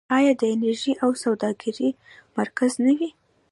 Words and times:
آیا 0.17 0.33
د 0.41 0.43
انرژۍ 0.53 0.93
او 1.03 1.09
سوداګرۍ 1.23 1.89
مرکز 2.37 2.71
نه 2.85 2.91
وي؟ 2.97 3.09